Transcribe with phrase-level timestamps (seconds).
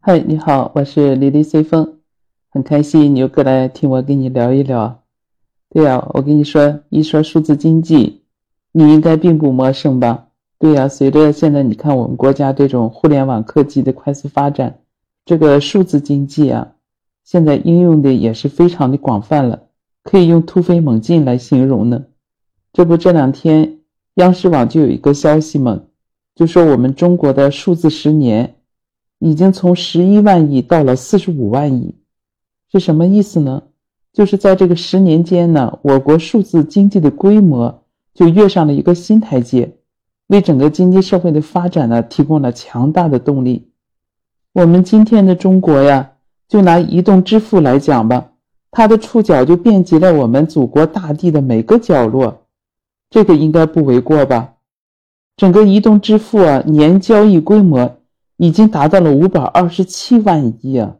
[0.00, 1.98] 嗨，你好，我是李丽随风，
[2.50, 5.02] 很开心你又过来听我跟你聊一聊。
[5.70, 8.22] 对呀，我跟你说，一说数字经济，
[8.70, 10.28] 你应该并不陌生吧？
[10.56, 14.78] 对呀，随着现在你看我们国家这种互联网科技的快速发展，
[15.24, 16.74] 这个数字经济啊，
[17.24, 19.64] 现在应用的也是非常的广泛了，
[20.04, 22.04] 可以用突飞猛进来形容呢。
[22.72, 23.80] 这不，这两天
[24.14, 25.80] 央视网就有一个消息嘛，
[26.36, 28.54] 就说我们中国的数字十年
[29.18, 31.94] 已经从十一万亿到了四十五万亿，
[32.70, 33.62] 是什么意思呢？
[34.12, 37.82] 就是在这个十年间呢，我国数字经济的规模
[38.14, 39.76] 就跃上了一个新台阶。
[40.28, 43.70] 为整个经济社会的发展呢，提供了强大的动力。
[44.52, 46.12] 我们今天的中国呀，
[46.48, 48.32] 就拿移动支付来讲吧，
[48.70, 52.46] 它的触角就遍及了我们祖国大地的每个角落，
[53.10, 54.54] 这个应该不为过吧？
[55.36, 57.97] 整个移动支付啊，年交易规模
[58.38, 60.94] 已经达到了五百二十七万亿啊！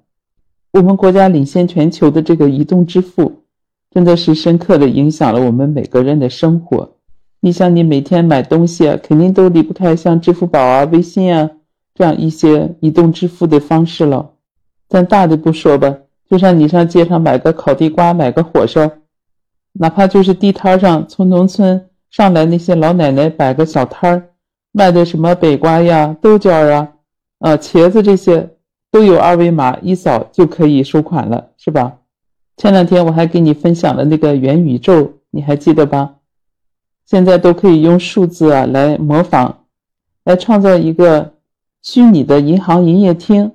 [0.72, 3.44] 我们国家领先全球的这个移动支付，
[3.90, 6.96] 真的是深刻的影响了我们每个人的生活。
[7.40, 11.48] 你像你每天买东西啊，肯定都离不开像支付宝啊、微信啊
[11.94, 14.32] 这样一些移动支付的方式了。
[14.88, 15.96] 但大的不说吧，
[16.28, 18.90] 就像你上街上买个烤地瓜、买个火烧，
[19.74, 24.30] 哪怕就是地摊上从农村上来那些老奶奶摆个小摊儿，
[24.72, 26.88] 卖的什么北瓜呀、豆角啊、
[27.38, 28.50] 呃茄子这些，
[28.90, 31.98] 都有二维码一扫就可以收款了，是吧？
[32.56, 36.16] 前两天我还给你分享了那个元宇宙，你还记得吧？
[37.06, 39.54] 现在都可以用数字啊来模仿，
[40.24, 41.34] 来创造一个
[41.82, 43.52] 虚拟的银行营业厅，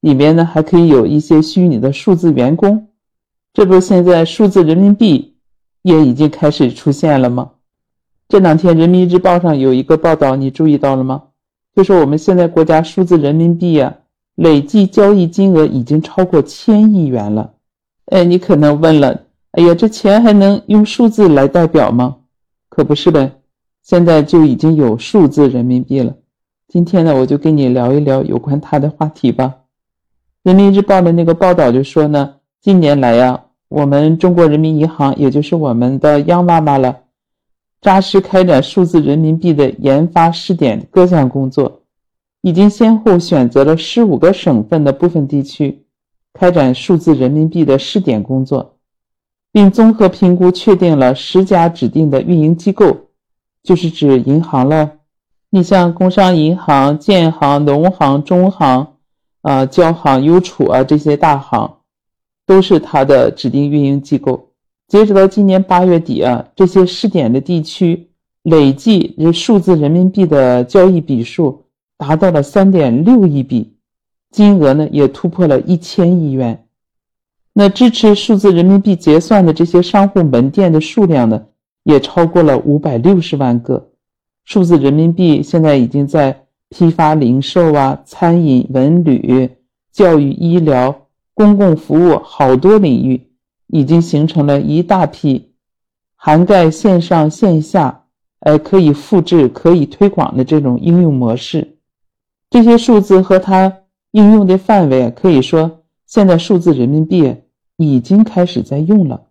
[0.00, 2.88] 里面呢还可以有一些虚拟的数字员工。
[3.54, 5.36] 这不，现在数字人民币
[5.82, 7.52] 也已经开始出现了吗？
[8.28, 11.22] 这两天人民日报上有一个报道，你注意到了吗？
[11.74, 13.94] 就是我们现在国家数字人民币啊，
[14.34, 17.52] 累计交易金额已经超过千亿元了。
[18.06, 22.16] 哎，你可能问了，哎呀，这钱还能用数字来代表吗？
[22.68, 23.32] 可不是呗，
[23.82, 26.14] 现在就已经有数字人民币了。
[26.66, 29.54] 今天呢，我就跟你聊一聊有关它的话题吧。
[30.42, 36.96] 人民日报的那个报道就说呢，近年来呀，我们中国人民银行，也就是我们的央妈妈了，
[37.80, 41.82] 扎实开展数字人民币的研发试点各项工作，
[42.42, 45.84] 已经先后选择了十五个省份的部分地区，
[46.34, 48.76] 开展数字人民币的试点工作。
[49.52, 53.08] 并综合评估确定了十家指定的运营机构，
[53.64, 54.92] 就是指银行了。
[55.50, 58.94] 你像工商银行、建行、农行、中行、
[59.42, 61.78] 啊交行、邮储啊这些大行，
[62.46, 64.49] 都是它的指定运营机构。
[64.90, 68.08] 截止到今年八月底啊，这些试点的地区
[68.42, 71.62] 累计数字人民币的交易笔数
[71.96, 73.76] 达到了三点六亿笔，
[74.32, 76.66] 金额呢也突破了一千亿元。
[77.52, 81.40] 那支持数字人民币结算的这些商户门店的数量呢，
[81.84, 83.90] 也超过了五百六十万个。
[84.44, 89.50] 数字人民币现在已经在批发、零售啊、餐饮、文旅、
[89.92, 93.29] 教育、医疗、公共服务好多领域，
[93.72, 95.52] 已经形成了一大批
[96.14, 98.04] 涵盖线上线下，
[98.40, 101.76] 哎，可以复制、可以推广的这种应用模式。
[102.50, 103.72] 这些数字和它
[104.10, 105.78] 应用的范围，可以说。
[106.06, 107.36] 现在数字人民币
[107.76, 109.28] 已经开始在用了，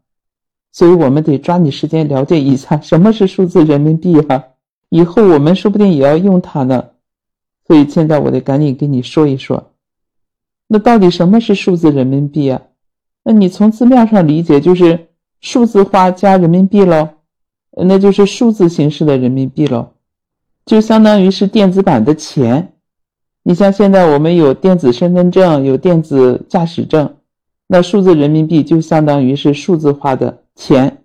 [0.71, 4.41] 所以我们得抓紧时间了解一下什么是数字人民币哈。
[4.87, 6.91] 以后我们说不定也要用它呢，
[7.67, 9.73] 所以现在我得赶紧跟你说一说，
[10.67, 12.61] 那到底什么是数字人民币啊？
[13.29, 15.07] 那你从字面上理解就是
[15.39, 17.09] 数字化加人民币喽，
[17.77, 19.89] 那就是数字形式的人民币喽，
[20.65, 22.73] 就相当于是电子版的钱。
[23.43, 27.17] 你像现在我们有电子身份证，有电子驾驶证，
[27.67, 31.03] 那数字人民币就相当于是数字化的钱。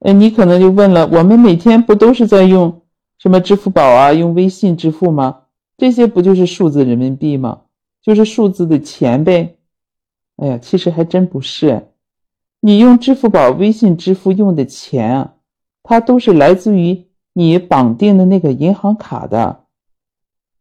[0.00, 2.82] 哎，你可能就问了，我们每天不都是在用
[3.18, 5.38] 什么支付宝啊，用微信支付吗？
[5.78, 7.60] 这些不就是数字人民币吗？
[8.02, 9.56] 就是数字的钱呗。
[10.36, 11.88] 哎呀，其实还真不是。
[12.60, 15.34] 你用支付宝、微信支付用的钱啊，
[15.82, 19.64] 它都是来自于你绑定的那个银行卡的。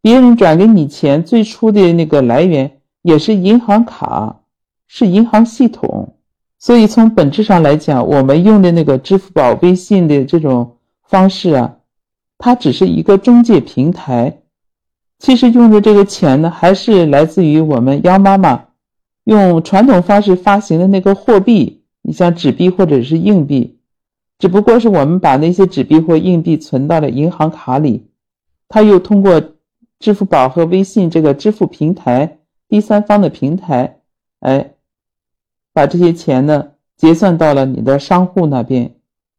[0.01, 4.41] 别人转给你钱，最初的那个来源也是银行卡，
[4.87, 6.15] 是银行系统。
[6.59, 11.77] 所以从本质上来讲，我们用的那个支付宝、微信的这种方式啊，
[12.37, 14.41] 它只是一个中介平台。
[15.19, 18.65] 其实用的这个钱呢，还是来自于我们央妈妈
[19.23, 23.77] 用传统方式发行的那个货币，你像纸币或者是硬币，
[24.39, 28.07] 只不过是我们把那些纸币或硬币存到了银行卡里，
[28.67, 29.41] 它又通过。
[29.99, 33.99] 支付宝和微信这个支付平台第三方的平台，
[34.41, 34.73] 哎，
[35.71, 38.95] 把这些钱呢结算到了你的商户那边。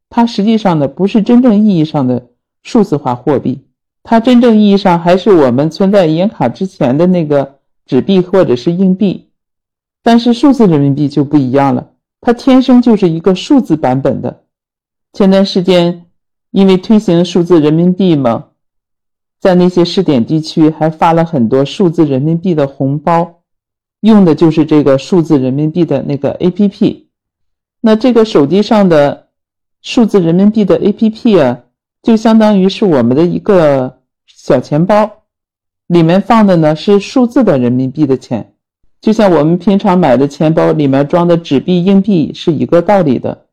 [0.09, 2.29] 它实际上呢不是真正意义上的
[2.63, 3.63] 数字化货币，
[4.01, 9.24] 它真正意义上还是我们存在银行卡之前的那个纸币或者是硬币。
[10.05, 11.89] 但是数字人民币就不一样了，
[12.21, 14.43] 它天生就是一个数字版本的。
[15.13, 16.05] 前段时间
[16.51, 18.45] 因为推行数字人民币嘛。
[19.39, 23.41] 在那些试点地区，还发了很多数字人民币的红包，
[24.01, 27.05] 用的就是这个数字人民币的那个 APP。
[27.81, 29.27] 那这个手机上的
[29.81, 31.63] 数字人民币的 APP 啊，
[32.01, 35.11] 就相当于是我们的一个小钱包，
[35.87, 38.54] 里面放的呢是数字的人民币的钱，
[39.05, 43.45] 就像我们平常买的钱包里面装的纸币、硬币是一个道理的。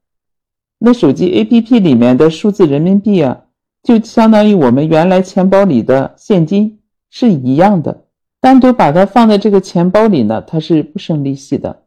[0.78, 3.42] 那手机 APP 里面的数字人民币啊。
[3.82, 6.78] 就相当于我们原来钱包里的现金
[7.10, 8.04] 是一样的，
[8.40, 11.82] 单独把它放在这个钱包里呢，它是不生利息的。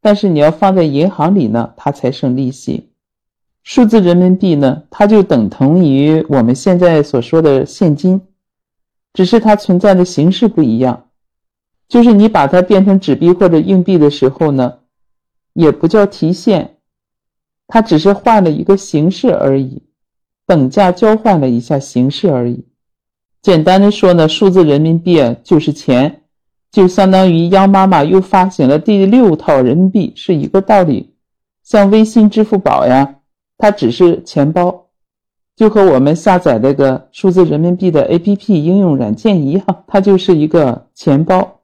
[0.00, 2.90] 但是你要放在银行里呢，它才生利息。
[3.62, 8.20] 数字人民币呢，它就等同于我们现在所说的现金，
[9.12, 11.03] 只是它存在的形式不一样。
[11.88, 14.78] 就是你把它变成纸币或者硬币的时候呢，
[15.52, 16.76] 也不叫提现，
[17.66, 19.82] 它只是换了一个形式而已。
[20.46, 22.66] 等价交换了一下形式而已。
[23.40, 26.22] 简单的说呢，数字人民币就是钱，
[26.70, 31.14] 就相当于央妈妈又发行了第六套人民币，是一个道理。
[31.62, 33.20] 像微信、支付宝呀，
[33.56, 34.88] 它只是钱包，
[35.56, 41.60] 就和我们下载那个数字人民币的 APP 应用软件一样，它就是一个钱包。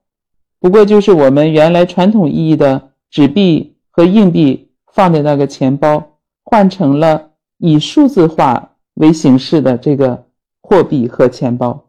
[0.61, 8.69] 不过就是我们原来传统意义的纸币和硬币放的那个钱包，换成了以数字化。
[8.95, 10.27] 为形式的这个
[10.61, 11.87] 货币和钱包，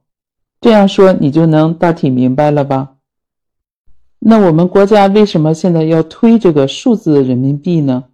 [0.61, 2.91] 这样说你就能大体明白了吧？
[4.19, 8.05] 那我们国家为什么现在要推这个数字人民币呢？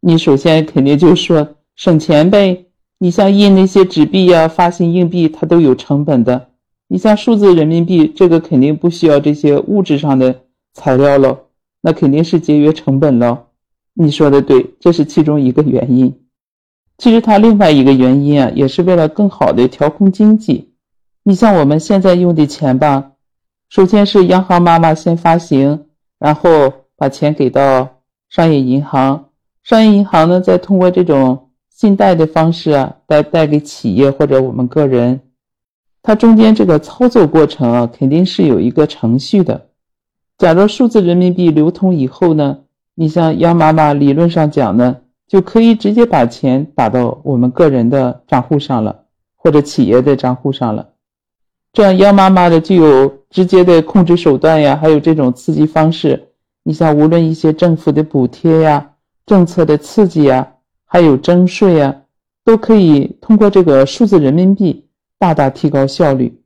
[0.00, 2.64] 你首先肯定就说省钱呗。
[2.98, 6.51] 你像印那些纸币呀、发行硬币，它都有成本的。
[6.92, 10.42] 你像数字人民币，这个肯定不需要这些物质上的
[10.74, 11.44] 材料了，
[11.80, 13.46] 那肯定是节约成本了。
[13.94, 16.14] 你说的对，这是其中一个原因。
[16.98, 20.74] 其实它另外一个原因啊，也是为了更好的调控经济。
[21.22, 23.12] 你像我们现在用的钱吧，
[23.70, 25.86] 首先是央行妈妈先发行，
[26.18, 27.88] 然后把钱给到
[28.28, 29.30] 商业银行，
[29.62, 35.18] 商业银行呢再通过这种信贷的方式啊，贷贷给企业或者我们个人。
[36.02, 39.68] 它中间这个操作过程啊，肯定是有一个程序的。
[40.38, 42.58] 假如数字人民币流通以后呢，
[42.94, 44.98] 你像央妈妈理论上讲呢。
[45.28, 49.04] 就可以直接把钱打到我们个人的账户上了，
[49.34, 50.90] 或者企业的账户上了。
[51.72, 56.28] 这样央妈妈的就有直接的控制手段呀，还有这种刺激方式。
[56.64, 58.90] 你像无论一些政府的补贴呀、
[59.24, 60.46] 政策的刺激呀，
[60.84, 62.02] 还有征税呀，
[62.44, 64.84] 都可以通过这个数字人民币
[65.22, 66.40] 大大提高效率，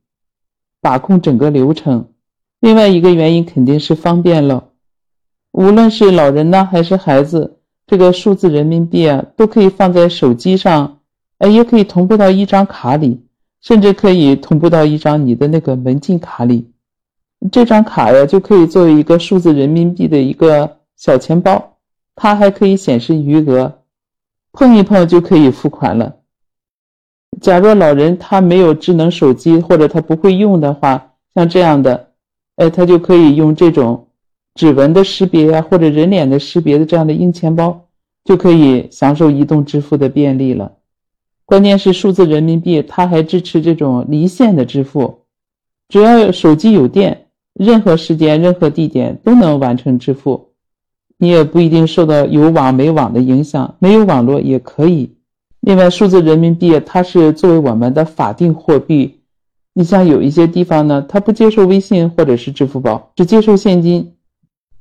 [0.81, 2.09] 把控整个流程。
[2.59, 4.65] 另外一个原因肯定是方便了，
[5.51, 7.57] 无论是老人呢还是孩子。
[7.87, 10.99] 这个数字人民币啊，都可以放在手机上，
[11.39, 13.25] 哎，也可以同步到一张卡里，
[13.61, 16.69] 甚至可以同步到一张你的那个门禁卡里。
[17.51, 21.79] 这张卡呀，就可以作为一个数字人民币的一个小钱包，
[22.13, 23.79] 它还可以显示余额，
[24.51, 26.16] 碰一碰就可以付款了。
[27.41, 32.09] 假若老人他没有智能手机或者他不会用的话，像这样的，
[32.55, 34.03] 哎，他就可以用这种。
[34.55, 37.85] 指纹的识别呀，或者人脸的识别的这样的硬钱包，
[38.25, 40.71] 就可以享受移动支付的便利了。
[41.45, 45.19] 关键是数字人民币，它还支持这种离线的支付，
[45.89, 50.49] 只要手机有电，任何时间、任何地点都能完成支付，
[51.19, 55.16] 你也不一定受到有网没网的影响，没有网络也可以。
[55.61, 59.19] 另外，数字人民币它是作为我们的法定货币，
[59.73, 64.13] 你像有一些地方呢，它不接受微信或者是支付宝，只接受现金。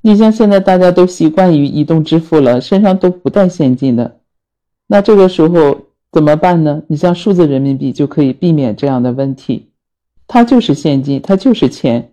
[0.03, 4.21] 你像现在大家都习惯于移动支付了，身上都不带现金的，
[4.87, 5.81] 那这个时候
[6.13, 6.83] 怎么办呢？
[6.87, 9.71] 你像数字人民币就可以避免这样的问题，
[10.29, 12.13] 它就是现金，它就是钱。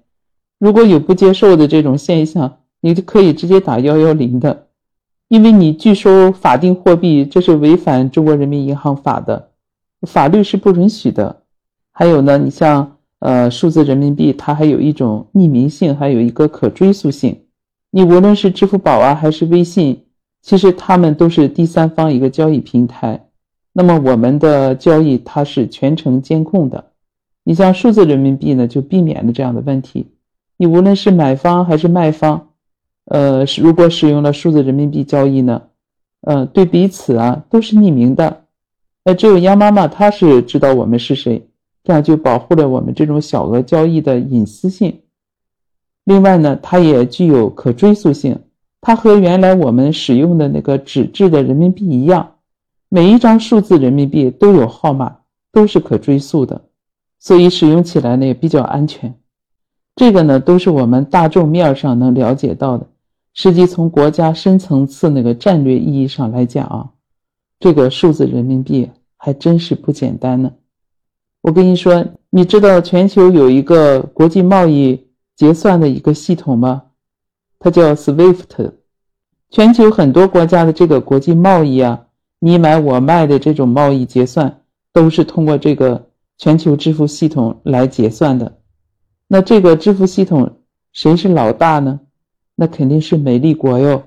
[0.57, 4.67] 如果有不接受的这种现象，你就可以直接打幺幺零的，
[5.33, 9.49] 因为你拒收法定货币，这是违反中国人民银行法的，
[10.03, 11.41] 法律是不允许的。
[11.91, 17.35] 还有呢，你像呃数字人民币，它还有一种匿名性，还有一个可追溯性。
[17.89, 20.03] 你无论是支付宝啊，还是微信，
[20.43, 23.25] 其实他们都是第三方一个交易平台。
[23.71, 26.91] 那么我们的交易它是全程监控的。
[27.43, 30.05] 你像数字人民币呢，就避免了这样的问题。
[30.57, 32.49] 你无论是买方还是卖方，
[33.05, 35.61] 呃，如果使用了数字人民币交易呢，
[36.21, 38.45] 呃，对彼此啊都是匿名的，
[39.03, 41.45] 呃，只有央妈妈她是知道我们是谁，
[41.83, 45.01] 这样就保护了我们这种小额交易的隐私性。
[46.05, 48.39] 另外呢，它也具有可追溯性，
[48.79, 52.35] 它和原来我们使用的那个纸质的人民币一样，
[52.89, 55.17] 每一张数字人民币都有号码，
[55.51, 56.61] 都是可追溯的，
[57.19, 59.13] 所以使用起来呢也比较安全。
[59.95, 62.87] 这个呢，都是我们大众面上能了解到的。
[63.33, 66.89] 实际从国家深层次那个战略意义上来讲啊，
[67.59, 70.51] 这个数字人民币还真是不简单呢。
[71.41, 76.83] 我跟你说，你知道全球有一个国际贸易结算的一个系统吗？
[77.59, 78.71] 它叫 SWIFT。
[79.49, 82.05] 全球很多国家的这个国际贸易啊，
[82.39, 84.61] 你买我卖的这种贸易结算，
[84.91, 88.59] 都是通过这个全球支付系统来结算的。
[89.27, 90.59] 那这个支付系统
[90.91, 91.99] 谁是老大呢？
[92.55, 94.03] 那肯定是美利国哟，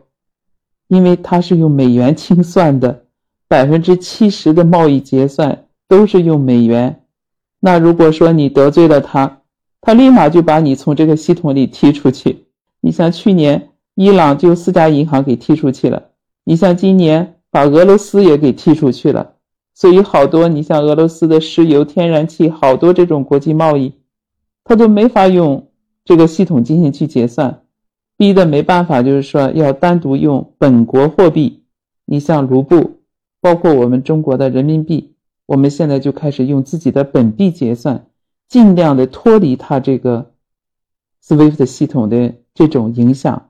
[0.88, 3.04] 因为它是用美元清算的，
[3.48, 7.02] 百分之七十的贸易结算都是用美元。
[7.60, 9.42] 那如果说你得罪了他，
[9.80, 12.46] 他立马就把你从这个系统里踢出去。
[12.80, 16.10] 你像去年伊朗就四家银行给踢出去了，
[16.44, 19.32] 你像今年把俄罗斯也给踢出去了。
[19.74, 23.92] 所以好多你像俄罗斯的石油、天然气，好多这种国际贸易。
[24.64, 25.68] 他都没法用
[26.04, 27.62] 这个系统进行去结算，
[28.16, 31.62] 逼的没办法，就是说要单独用本国货币。
[32.04, 33.00] 你像卢布，
[33.40, 35.14] 包括我们中国的人民币，
[35.46, 38.06] 我们现在就开始用自己的本币结算，
[38.48, 40.30] 尽量的脱离它这个
[41.24, 43.48] SWIFT 系统的这种影响。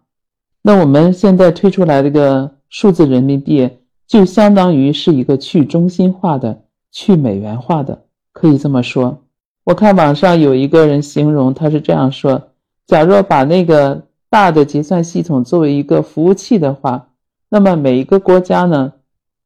[0.63, 3.71] 那我们现在推出来这个数字人民币，
[4.07, 9.23] 就相当于是一个去中心化的、去美元化的，可以这么说。
[9.65, 12.51] 我看网上有一个人形容，他是这样说：，
[12.87, 14.06] 假若把那个
[14.37, 17.09] 大的结算系统作为一个服务器的话，
[17.49, 18.93] 那么每一个国家呢，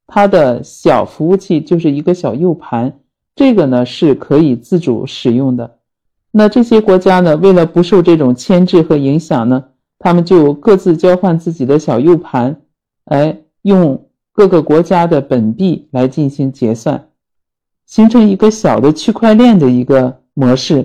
[0.08, 2.98] 它的小服务器就是一个小 U 盘，
[3.36, 5.76] 这个呢是可以自主使用的。
[6.32, 9.66] 那这些国家呢，为了不受这种牵制和影响呢，
[10.00, 12.60] 他们就各自交换自己的小 U 盘，
[13.04, 17.06] 哎，用各个国家的本币来进行结算。
[17.86, 20.84] 形成一个小的区块链的一个模式，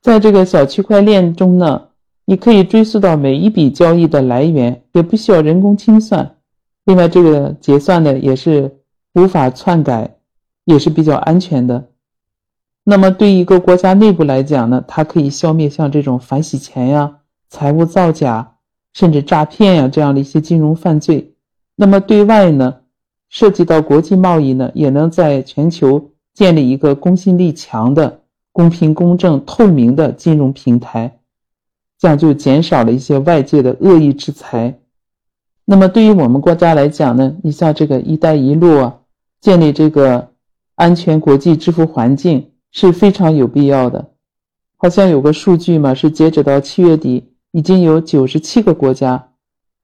[0.00, 1.80] 在这个小区块链中呢，
[2.26, 6.36] 你可以追溯到每一笔交易的来源，也不需要人工清算。
[6.84, 8.78] 另外，这个结算呢也是
[9.14, 10.16] 无法篡改，
[10.64, 11.90] 也是比较安全的。
[12.84, 18.56] 那么，对一个国家内部来讲呢，它可以消灭像这种反洗钱呀、财务造假，
[18.92, 21.34] 甚至诈骗呀这样的一些金融犯罪。
[21.76, 22.76] 那么，对外呢？
[23.30, 28.20] 涉及到国际贸易呢，也能在全球建立一个公信力强的、
[28.52, 31.18] 公平公正、透明的金融平台，
[31.98, 34.78] 这样就减少了一些外界的恶意制裁。
[35.64, 38.98] 那么对于我们国家来讲呢，你像这个“一带一路”啊，
[39.40, 40.28] 建立这个
[40.74, 44.10] 安全国际支付环境是非常有必要的。
[44.76, 49.30] 好像有个数据嘛，是截止到七月底，已经有九十七个国家、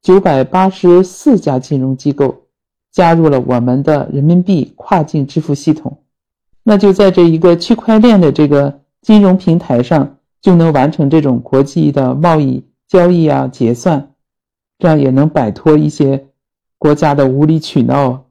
[0.02, 2.42] 九百八十四家金融机构。
[2.92, 5.98] 加入了我们的人民币跨境支付系统，
[6.64, 14.12] 那就在这一个区块链的这个金融平台上，就能完成这种国际的贸易交易啊结算，
[14.78, 16.26] 这样也能摆脱一些
[16.78, 18.24] 国家的无理取闹。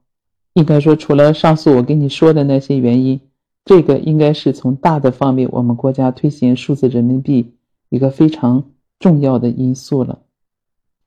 [0.53, 3.19] 应该说，除了上述我跟你说的那些原因，
[3.65, 7.53] 这个应该是从大的方面，我们国家推行数字人民币
[7.89, 8.63] 一个非常
[8.99, 10.19] 重要的因素了。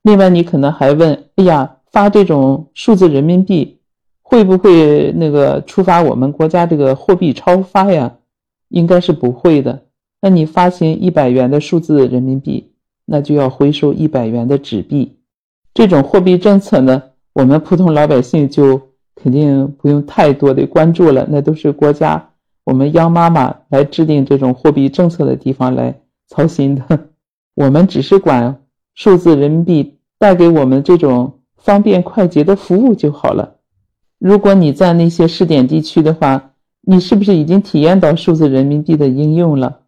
[0.01, 1.77] 另外，你可能还问：哎呀？
[1.93, 3.77] 发这种数字人民币
[4.23, 8.15] 会不会那个触发我们国家这个货币超发呀？
[8.69, 9.83] 应该是不会的。
[10.23, 12.71] 那你发行一百元的数字人民币，
[13.05, 15.17] 那就要回收一百元的纸币。
[15.73, 17.03] 这种货币政策呢，
[17.33, 18.79] 我们普通老百姓就
[19.15, 21.27] 肯定不用太多的关注了。
[21.29, 22.29] 那都是国家
[22.63, 25.93] 我们央妈妈来制定这种货币政策的地方来
[26.29, 27.07] 操心的。
[27.55, 28.63] 我们只是管
[28.95, 31.33] 数字人民币带给我们这种。
[31.57, 33.55] 方便快捷的服务就好了。
[34.19, 36.51] 如果你在那些试点地区的话，
[36.81, 39.79] 你是不是已经体验到数字人民币的应用了？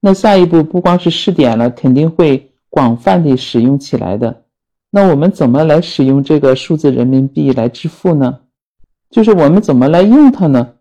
[0.00, 4.42] 那下一步不光是试点了，肯定会广泛的使用起来的。
[4.90, 8.38] 那我们怎么来使用这个数字人民币来支付呢？
[9.10, 10.74] 就是我们怎么来用它呢？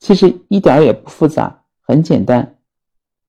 [0.00, 2.56] 其实一点也不复杂，很简单。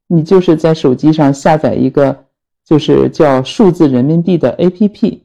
[0.08, 2.26] 你就是在手机上下载一个，
[2.66, 5.20] 就是叫数字人民币的 APP。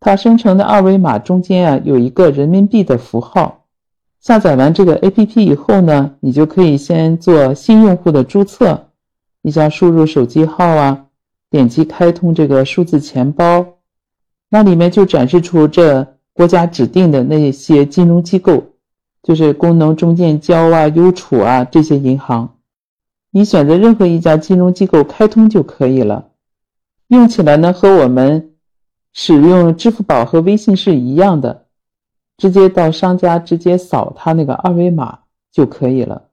[0.00, 3.64] 它生成的二维码中间啊有一个人民币的符号。
[4.20, 8.85] 下载完这个 APP 以后呢，你就可以先做新用户的注册。
[9.46, 11.06] 你像输入手机号啊，
[11.50, 13.64] 点击开通这个数字钱包，
[14.48, 18.72] 那里面就展示出这国家指定的那些金融机构，
[19.22, 22.56] 就是工农中建交啊、邮储啊这些银行。
[23.30, 26.30] 你选择任何一家金融机构开通就可以了，
[27.06, 28.56] 用起来呢和我们
[29.12, 31.66] 使用支付宝和微信是一样的，
[32.36, 35.20] 直接到商家直接扫他那个二维码
[35.52, 36.30] 就可以了，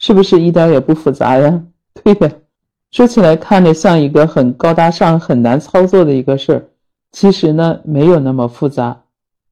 [0.00, 1.62] 是不是一点也不复杂呀？
[2.04, 2.42] 对的，
[2.90, 6.64] 说起来看着像一个很高大上、很难操作的一个事儿，
[7.12, 9.02] 其实呢没有那么复杂，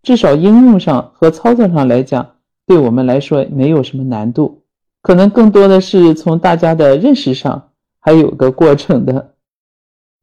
[0.02, 2.26] 至少应用上和操作上来讲，
[2.66, 4.62] 对我们来说没有什么难度。
[5.02, 7.69] 可能更多的是从大家的认识上
[8.00, 9.35] 还有个过程的，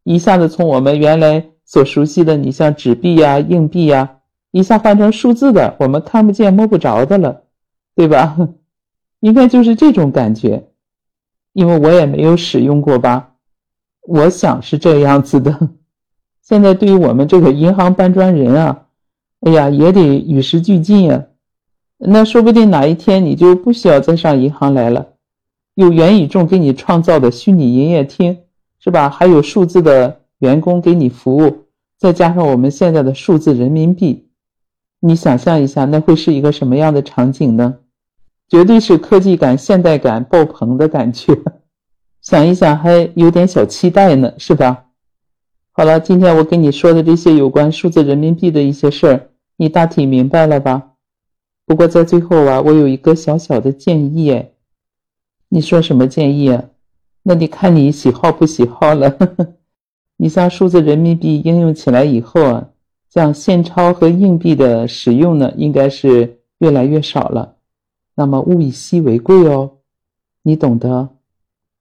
[0.04, 4.18] 一下子从我们原来所熟悉的，你像纸币呀、硬币呀，
[4.52, 7.44] 一下换成数字的，我们看不见摸不着的了，
[7.96, 8.36] 对吧？
[9.22, 10.68] 应该就是这种感觉，
[11.54, 13.32] 因为我也没有使用过吧，
[14.02, 15.70] 我想是这样子的。
[16.42, 18.88] 现在对于我们这个银行搬砖人啊，
[19.42, 21.26] 哎呀，也得与时俱进呀。
[21.98, 25.14] 那说不定哪一天你就不需要再上银行来了，
[25.76, 28.40] 有元宇宙给你创造的虚拟营业厅，
[28.80, 29.10] 是吧？
[29.10, 31.68] 还有数字的员工给你服务，
[31.98, 34.28] 再加上我们现在的数字人民币，
[35.00, 37.76] 你想象一下，那会是一个什么样的场景呢？
[38.54, 41.36] 绝对是科技感、现代感爆棚的感觉，
[42.22, 44.90] 想一想还有点小期待呢，是吧？
[45.72, 50.92] 好了，今天我跟你说的这些有关数字人民币的一些事儿，你大体明白了吧？
[51.66, 54.52] 不过在最后啊，我有一个小小的建议哎，
[55.50, 56.64] 你说什么建议啊？
[57.24, 59.18] 那得看你喜好不喜好了。
[60.18, 62.70] 你像数字人民币应用起来以后啊，
[63.10, 67.56] 像现钞和硬币的使用呢，应该是越来越少了。
[68.16, 69.72] 那么物以稀为贵哦，
[70.42, 71.10] 你懂得。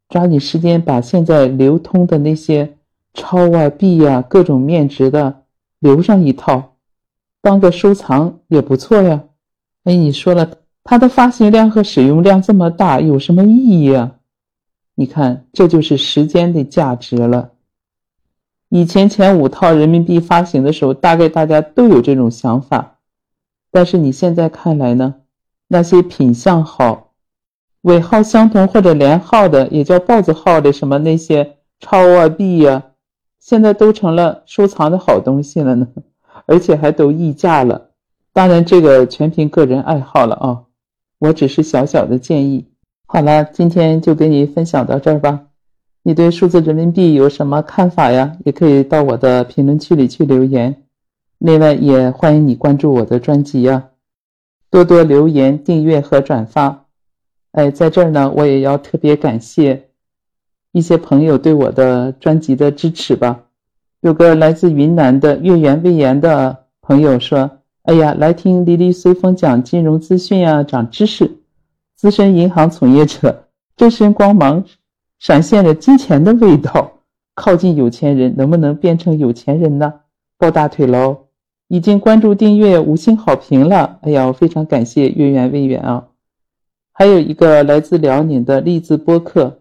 [0.09, 2.77] 抓紧时间把现在流通的那些
[3.15, 5.45] 钞啊、币啊、各种面值的
[5.79, 6.75] 留上一套，
[7.41, 9.25] 当个收藏也不错呀。
[9.85, 14.17] 哎，你说了，它的发行量和使用量这么大，有什么意义啊？
[14.95, 17.53] 你看，这就是时间的价值了。
[18.69, 22.99] 以前前五套人民币发行的时候，大概大家都有这种想法，
[23.71, 25.15] 但是你现在看来呢？
[25.73, 27.13] 那些品相好、
[27.81, 32.83] 尾号相同或者连号的，也叫豹子号的什么那些钞啊币呀，
[33.41, 35.89] 现在都成了收藏的好东西了呢，
[36.45, 37.89] 而且还都溢价了。
[38.35, 40.65] 当然，这个全凭个人爱好了啊，
[41.19, 42.67] 我只是小小的建议。
[43.07, 45.47] 好了，今天就给你分享到这儿吧。
[46.03, 48.37] 你对数字人民币有什么看法呀？
[48.45, 50.83] 也可以到我的评论区里去留言。
[51.39, 53.85] 另外，也欢迎你关注我的专辑呀，
[54.73, 56.87] 多多留言、订阅和转发。
[57.53, 59.91] 哎，在这儿呢，我也要特别感谢
[60.73, 63.43] 一些朋友对我的专辑的支持吧。
[64.01, 67.59] 有个来自云南的月圆未言的朋友说。
[67.83, 71.39] 哎呀，来听黎黎随风讲金融资讯啊，长知识。
[71.97, 74.65] 资深银行从业者，这身光芒
[75.19, 76.93] 闪现着金钱的味道。
[77.35, 79.95] 靠近有钱人，能不能变成有钱人呢？
[80.39, 81.27] 抱大腿喽！
[81.73, 83.97] 已经关注、订阅、五星好评了。
[84.03, 86.09] 哎呀，非常感谢月圆未圆啊。
[86.93, 89.61] 还有一个来自辽宁的励志播客，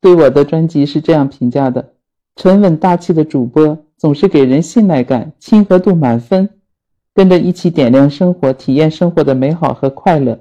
[0.00, 1.92] 对我的专辑是这样评价的：
[2.36, 6.48] 沉稳大气的主播，总是给人信赖感，亲和度满分。
[7.12, 10.40] 跟着一起点亮生活，体验生活的美好和快乐，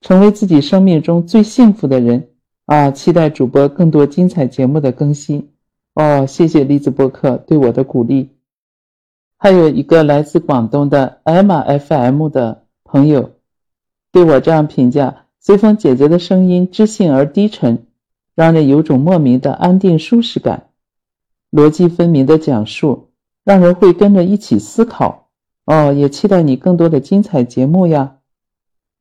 [0.00, 2.28] 成为自己生命中最幸福的人
[2.66, 2.92] 啊！
[2.92, 5.48] 期待主播更多精彩节目的更新
[5.94, 6.24] 哦！
[6.24, 8.35] 谢谢栗子播客对我的鼓励。
[9.38, 13.32] 还有一个来自广东的 Emma FM 的朋友，
[14.10, 17.86] 对我这样评价：随风姐姐的声音知性而低沉，
[18.34, 20.68] 让人有种莫名的安定舒适感，
[21.52, 23.10] 逻辑分明的讲述，
[23.44, 25.28] 让人会跟着一起思考。
[25.66, 28.18] 哦，也期待你更多的精彩节目呀！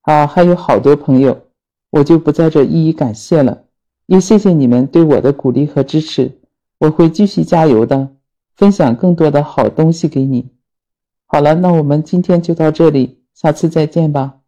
[0.02, 1.44] 啊，还有好多朋友，
[1.92, 3.66] 我就不在这一一感谢了，
[4.08, 6.40] 也谢谢你们对我的鼓励和支持，
[6.80, 8.15] 我会继续加油的，
[8.56, 10.52] 分享更多的好东西给你。
[11.26, 14.45] 好了，那我们今天就到这里，下次再见吧。